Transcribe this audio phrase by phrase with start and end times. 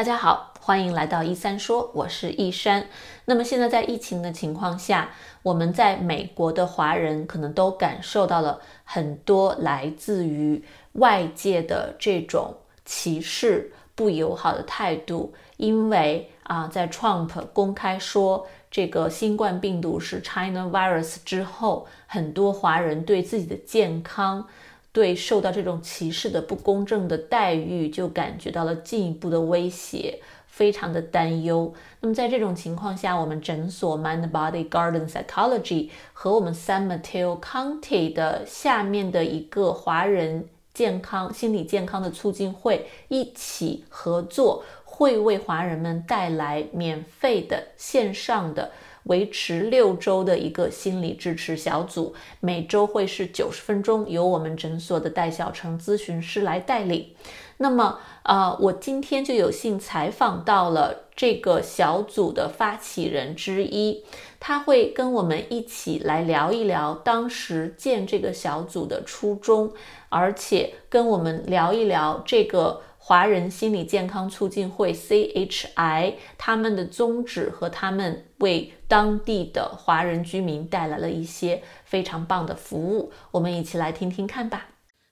[0.00, 2.86] 大家好，欢迎来到一三说，我是一山。
[3.26, 5.10] 那么现在在疫情的情况下，
[5.42, 12.54] 我们在美国的华人可能都感受到了很多来自于外界的这种
[12.86, 24.46] 歧视、不友好的态度，因为啊，在 Trump 公开说这个新冠病毒是 China virus 之后，很多华人对自己的健康。
[24.92, 31.72] 对受到这种歧视的不公正的待遇，就感觉到了进一步的威胁，非常的担忧。
[32.00, 48.72] 那么在这种情况下，我们诊所 Mind Body Garden Psychology 和我们 San Mateo County 的下面的一个华人健康心理健康的促进会一起合作，会为华人们带来免费的线上的。
[49.04, 57.14] 维持六周的一个心理支持小组，每周会是九十分钟，由我们诊所的戴小成咨询师来带领。
[57.58, 64.02] 那么，呃，我今天就有幸采访到了这个小组的发起人之一，
[64.38, 69.72] 他会跟我们一起来聊一聊当时建这个小组的初衷，
[70.08, 72.82] 而且跟我们聊一聊这个。
[73.02, 84.68] 华人心理健康促进会 （CHI） 他们的宗旨和他们为当地的华人居民带来了一些非常棒的服务，我们一起来听听看吧。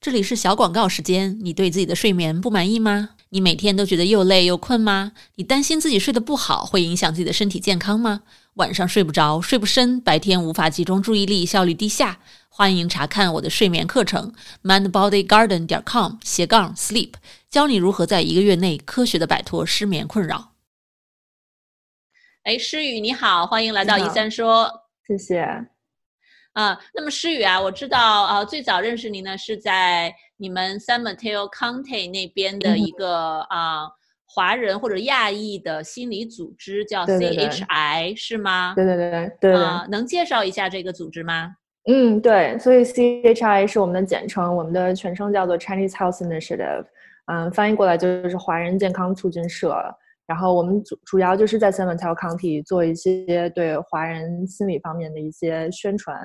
[0.00, 1.38] 这里是小广告时间。
[1.42, 3.10] 你对自己的睡眠不满意吗？
[3.30, 5.12] 你每天都觉得又累又困吗？
[5.34, 8.22] 你担心自己睡得不好会影响自己的身体健康吗？
[8.54, 12.18] 晚上睡不着，睡不深，白天无法集中注意力，效率低下？
[12.50, 17.14] 欢迎查看我的睡眠课程，mindbodygarden 点 com 斜杠 sleep，
[17.48, 20.52] 教你如何在一个月内科学的摆脱失眠困扰。
[22.42, 24.70] 哎，诗雨你好，欢迎来到一三说，
[25.06, 25.42] 谢谢。
[26.52, 33.88] 啊，那么诗雨啊，我知道啊，最早认识您呢是在你们 San Mateo County 那边的一个啊
[34.34, 38.72] 华人或者亚裔的心理组织，叫 CHI 是吗？
[38.74, 39.54] 对对对对。
[39.54, 41.54] 啊，能介绍一下这个组织吗？
[41.86, 46.84] 嗯，对，所以 CHI 是我们的简称，我们的全称叫做 Chinese Health Initiative，
[47.26, 49.76] 嗯，翻译过来就是华人健康促进社。
[50.24, 56.16] 然后我们主主要就是在 San Mateo County 做一些对华人心理方面的一些宣传，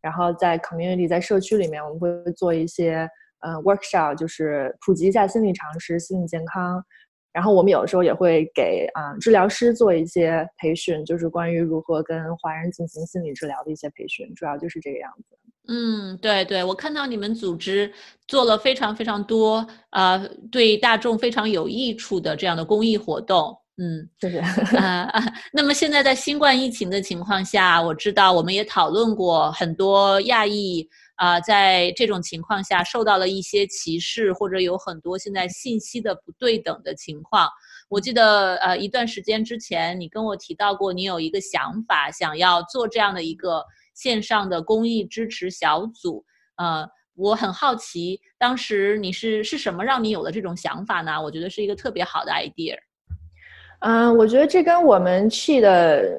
[0.00, 3.08] 然后在 community 在社区里面，我们会做一些
[3.40, 6.82] 嗯 workshop，就是普及一下心理常识、心理健康。
[7.32, 15.38] 然后我们有的时候也会给啊治疗师做一些培训，就是关于如何跟华人进行心理治疗的一些培训，主要就是这个样子。
[15.68, 17.90] 嗯，对对，我看到你们组织
[18.26, 20.20] 做了非常非常多啊，
[20.50, 23.56] 对大众非常有益处的这样的公益活动。
[23.78, 24.38] 嗯，谢谢。
[24.76, 25.10] 啊，
[25.52, 30.86] 那么现在在新冠疫情的情况下，我知道我们也讨论过很多亚裔。
[31.16, 37.48] 啊，在这种情况下受到了一些歧视，或者有很多现在信息的不对等的情况。
[37.88, 43.64] 我记得，呃，一段时间之前你跟我提到过，你有一个想法，想要做这样的一个
[43.94, 46.24] 线上的公益支持小组。
[46.56, 51.22] 呃，我很好奇，当时你是是什么让你有了这种想法呢？
[51.22, 52.76] 我觉得是一个特别好的 idea。
[53.80, 56.18] 嗯，我觉得这跟我们去的。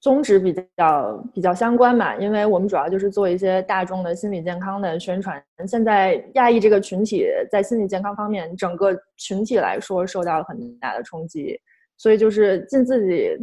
[0.00, 5.42] 宗旨比较比较相关嘛，因为我们主要就是做一些大众的心理健康的宣传。
[5.66, 11.58] 现在亚裔这个群体在心理健康方面，整个群体来说受到了很大的冲击，
[11.96, 13.36] 所以就是尽自己，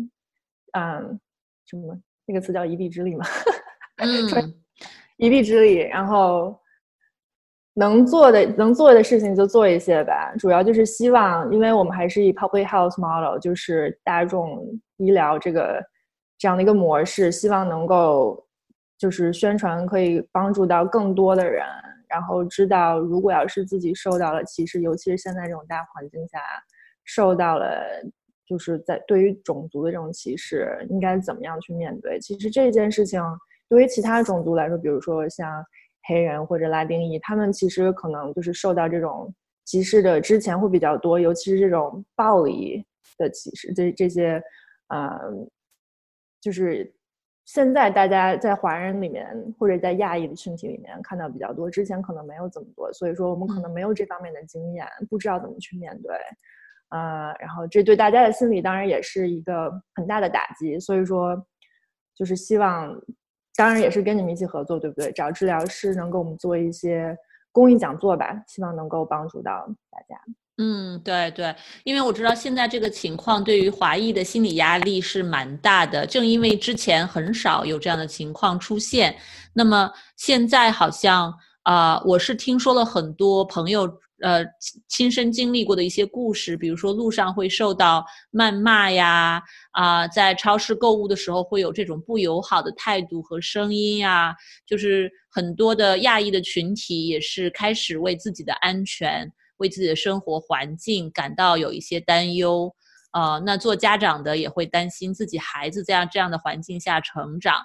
[0.78, 1.20] 嗯，
[1.66, 1.94] 什么
[2.26, 3.26] 那个词叫一臂之力嘛，
[3.98, 4.54] 嗯，
[5.18, 6.58] 一臂之力，然后
[7.74, 10.34] 能做的能做的事情就做一些吧。
[10.40, 15.84] 主要就是希望，因为我们还是以 public health model，就是大众医疗这个。
[16.40, 18.48] 这样的一个模式，希望能够
[18.98, 21.66] 就是宣传可以帮助到更多的人，
[22.08, 26.40] 然后知道如果要是自己受到了歧视，尤其是现在这种大环境下
[27.04, 27.86] 受到了，
[28.48, 32.18] 就是在对于种族的这种歧视，应该怎么样去面对？
[32.22, 33.22] 其实这件事情
[33.68, 35.62] 对于其他种族来说，比如说像
[36.08, 39.34] 黑人或者拉丁裔，他们其实可能就是受到这种
[39.66, 42.86] 歧视的之前会比较多，尤其是这种暴力
[43.18, 44.42] 的歧视，这这些，
[44.88, 45.50] 嗯。
[46.42, 46.94] 就是
[47.46, 49.28] 现在大家在华人里面
[49.58, 56.16] 或者在亚裔的群体里面看到比较多，之前可能没有这么多，所以说我们可能没有这方面的经验，不知道怎么去面对，
[56.90, 61.36] 呃，然后这对大家的心理当然也是一个很大的打击，所以说
[62.14, 62.94] 就是希望，
[63.56, 65.12] 当然也是跟你们一起合作，对不对？
[65.12, 67.18] 找治疗师能给我们做一些
[67.52, 70.22] 公益讲座吧，希望能够帮助到大家。
[70.62, 79.18] 嗯，对对，因为我知道现在这个情况对于华裔的心理压力是蛮大的，正因为之前很少有这样的情况出现，
[79.54, 81.34] 那么现在好像
[81.64, 83.84] 啊，我是听说了很多朋友
[84.22, 84.44] 呃
[84.90, 89.42] 亲身经历过的一些故事，比如说路上会受到谩骂呀，
[89.72, 94.36] 啊，在超市购物的时候会有这种不友好的态度和声音呀，
[94.68, 102.76] 就是很多的亚裔的群体也是开始为自己的安全、为自己的生活环境感到有一些担忧。
[103.12, 107.56] 呃，那做家长的也会担心自己孩子在这样这样的环境下成长，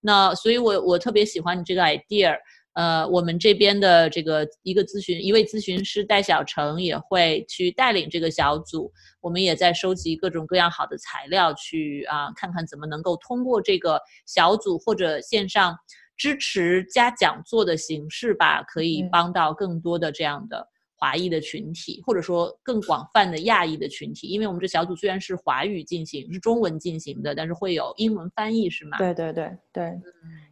[0.00, 2.36] 那所以，我我特别喜欢你这个 idea。
[2.74, 8.90] 呃，我们这边的这个一个咨询一位咨询师戴小成也会去带领这个小组，
[9.20, 15.76] 我们也在收集各种各样好的材料，去啊看看怎么能够通过这个小组或者线上
[16.16, 20.66] 支持加讲座的形式吧，可以帮到更多的这样的。
[21.02, 28.96] 华裔的群体，或者说更广泛的亚裔的群体，因为我们这小组虽然是华语进行，是中文进行的，但是会有英文翻译，是吗？
[28.98, 30.00] 对对对对，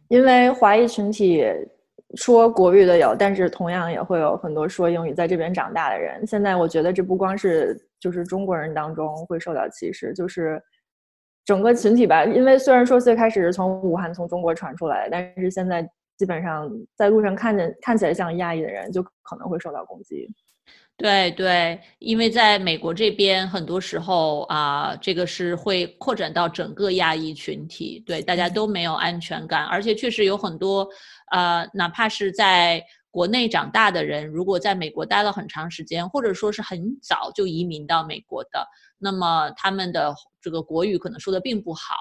[0.09, 1.41] 因为华裔群体
[2.15, 6.27] 说国语的有，但是同样也会有很多说英语在这边长大的人。
[6.27, 10.61] 现在我觉得这不光是就是中国人当中会受到歧视，就是
[11.45, 12.25] 整个群体吧。
[12.25, 15.89] 因为虽然说最开始是从武汉从中国传出来，但是现在。
[16.21, 20.29] 基本上在路上看见看起来像亚裔的人，就可能会受到攻击。
[20.95, 30.87] 对对，因为在美国这边，很多时候啊，这个是会扩展到整个亚裔群体，对大家都没有安全感，而且确实有很多
[31.31, 38.63] 呃，哪怕是在国内长大的人，如果在美国待了很长时间，或者说是很早就移民到美国的，
[38.99, 41.95] 那么他们的这个国语可能说的并不好。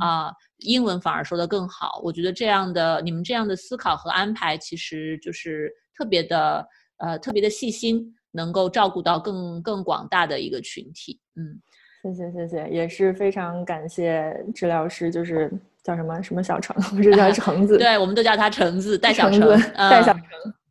[0.00, 2.00] 啊，英文反而说的更好。
[2.02, 6.66] 我觉得这样的你们这样的思考和安排，其实就是特别的
[6.98, 11.20] 呃特别的细心，能够照顾到更更广大的一个群体。
[11.36, 11.60] 嗯，
[12.02, 15.50] 谢谢谢谢，也是非常感谢治疗师，就是
[15.82, 19.40] 叫什么什么小橙，不是叫橙子， 对，我们都叫他橙子，戴小橙，
[19.74, 20.22] 戴小橙，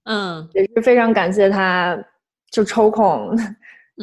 [0.04, 1.98] 嗯，也是非常感谢他，
[2.52, 3.36] 就抽空。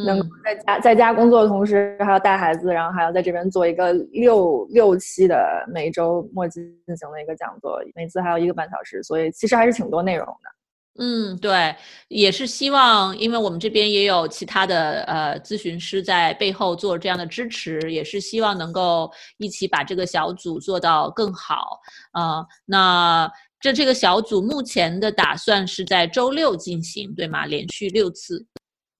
[0.04, 10.50] 能够在家在家工作的同时，还要带孩子，然后还要在这边做一个六六期的每周末进行的一个讲座，每次还有一个半小时，所以其实还是挺多内容的。
[10.98, 11.74] 嗯，对，
[12.08, 21.78] 也是希望，因为我们这边也有其他的呃咨询师在背后做这样的支持，也是希望能够一起把这个小组做到更好。
[22.12, 27.44] 啊，那这这个小组目前的打算是在周六进行，对吗？
[27.44, 28.46] 连续六次。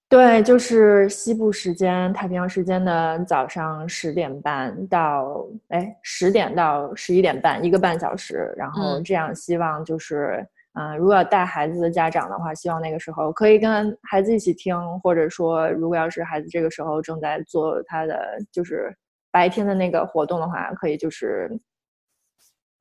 [0.08, 8.54] 对，就是西部时间、太平洋时间的早上十点半到哎十点到十一点半，一个半小时。
[8.56, 18.96] 然后这样，希望就是，嗯，如果要带孩子的家长的话，希望那个时候可以跟孩子一起听，或者说，如果要是孩子这个时候正在做他的就是
[19.32, 21.50] 白天的那个活动的话，可以就是，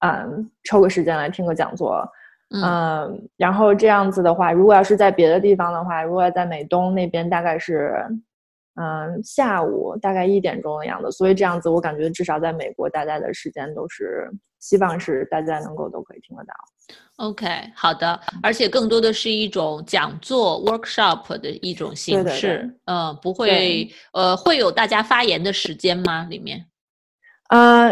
[0.01, 2.07] 嗯，抽个时间来听个讲座。
[2.51, 7.95] 嗯，然后这样子的话，如果要是在别的地方的话，如果在美东那边，大概是，
[8.75, 11.11] 嗯，下午大概一点钟的样子。
[11.11, 16.53] 所以这样子，我感觉至少在美国，大家的时间都是希望是大家能够都可以听得到。
[17.17, 22.71] OK，好的，而且更多的是一种讲座 workshop 的一种形式。
[22.85, 26.27] 嗯，不会，呃，会有大家发言的时间吗？
[26.29, 26.63] 里面？
[27.49, 27.91] 呃。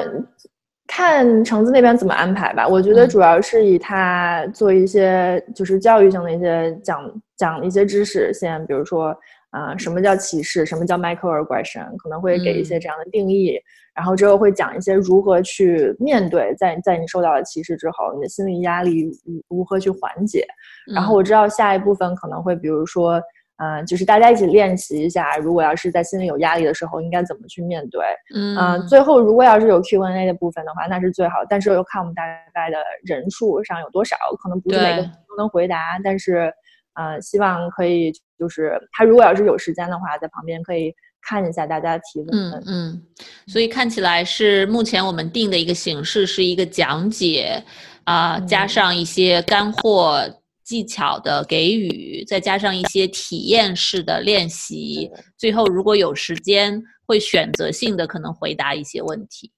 [0.96, 2.68] 看橙子那边怎么安排吧。
[2.68, 9.18] 我觉得主要是以他做一些就是教育性的一些讲讲一些知识，先比如说，
[9.50, 13.60] 啊，什么叫歧视，什么叫 microaggression，可能会给一些这样的定义。
[13.96, 19.10] 然后之后会讲一些如何去面对，在在你受到了歧视之后，你的心理压力
[19.50, 20.46] 如何去缓解。
[20.94, 23.20] 然后我知道下一部分可能会比如说。
[23.58, 28.04] 嗯，就是大家一起练习一下，如果要是在心里有压力的时候，应该怎么去面对？
[28.34, 31.36] 嗯，最后如果要是有 Q&A 的部分的话，那是最好。
[31.48, 36.00] 但是又看我们大概的人数上有多少，可能不是每个都能回答。
[36.04, 36.52] 但是，
[36.96, 40.92] 呃，希望可以，就是他如果要是有时间的话，在旁边可以
[41.22, 42.30] 看一下大家提问。
[42.32, 43.02] 嗯嗯，
[43.48, 47.64] 所以看起来是目前我们定的一个形式是一个讲解，
[48.06, 50.28] 啊，加上一些干货。
[50.64, 59.52] 技巧的给予，再加上一些体验式的练习，最后如果有时间，会选择性的可能回答一些问题。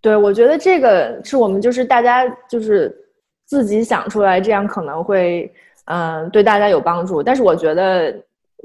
[0.00, 2.94] 对，我觉得这个是我们就是大家就是
[3.46, 5.52] 自己想出来，这样可能会
[5.86, 7.22] 嗯对大家有帮助。
[7.22, 8.14] 但是我觉得。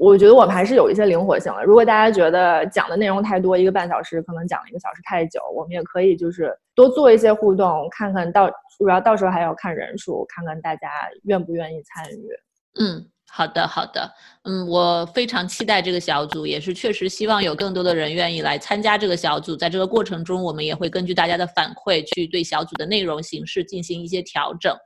[0.04, 1.64] 我觉得我们还是有一些灵活性的。
[1.64, 10.88] 如果大家觉得讲的内容太多，一个半小时可能讲了一个小时太久，我们也可以就是多做一些互动，看看到主要到时候还要看人数，看看大家
[11.22, 12.28] 愿不愿意参与。
[12.78, 14.10] 嗯，好的，好的。
[14.42, 19.56] 嗯，我非常期待这个小组，也是确实希望有更多的人愿意来参加这个小组。
[19.56, 24.76] 在这个过程中，我们也会根据大家的反馈去对小组的内容形式进行一些调整。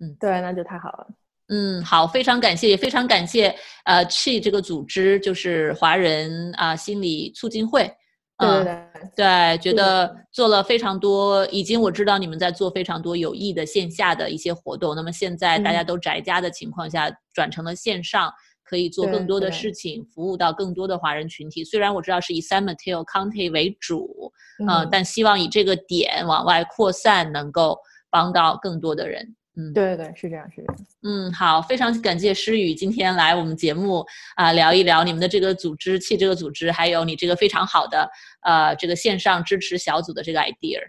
[0.00, 1.06] 嗯，对，那就太好了。
[1.48, 7.90] 嗯，好，非常感谢，也非常感谢呃 Chi 这个组织，就是华人啊心理促进会。
[8.38, 14.94] 对对对对，觉得做了非常多，已经我知道你们在做非常多有益的线下的一些活动。
[14.94, 18.30] 那么现在大家都宅家的情况下，转成了线上，
[18.62, 21.64] 可以做更多的事情，服务到更多的华人群体。
[21.64, 24.30] 虽然我知道是以 San Mateo County 为主，
[24.68, 27.78] 嗯，但希望以这个点往外扩散，能够
[28.10, 29.34] 帮到更多的人。
[29.58, 30.86] 嗯，对对对，是这样，是这样。
[31.02, 34.04] 嗯，好，非常感谢诗雨今天来我们节目
[34.36, 38.08] 啊，聊一聊你们的这个组织，气这个组织，还有你这个非常好的
[38.42, 40.80] 呃这个线上支持小组的这个 idea。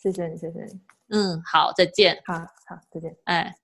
[0.00, 0.80] 谢谢你，谢谢你。
[1.10, 2.20] 嗯，好，再见。
[2.24, 3.14] 好好，再见。
[3.24, 3.56] 哎，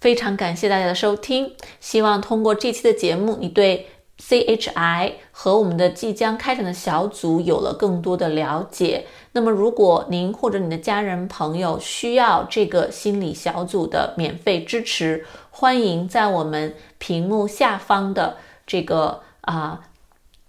[0.00, 3.88] 非常感谢大家的收听，希望通过这期的节目，你对。
[4.18, 9.06] CHI 和我们的即将开展的小组有了更多的了解。
[9.32, 19.82] 那么，如果您或者你的家人朋友需要这个心理小组的免费支持，欢迎在我们屏幕下方的这个啊。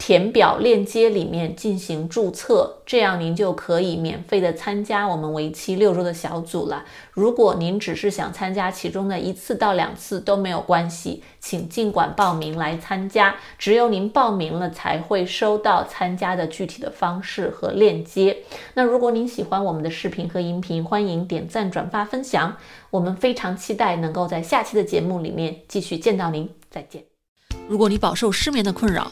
[0.08, 6.86] 填表链接里面进行注册，这样您就可以免费的参加我们为期六周的小组了。
[7.12, 13.36] 如果您只是想参加其中的一次到两次都没有关系，请尽管报名来参加。
[13.58, 18.38] 只有您报名了，才会收到参加的具体的方式和链接。
[18.76, 22.56] 那如果您喜欢我们的视频和音频，欢迎点赞、转发、分享。
[22.92, 26.50] 我们非常期待能够在下期的节目里面继续见到您。
[26.70, 27.04] 再见。
[27.68, 29.12] 如果你饱受失眠的困扰，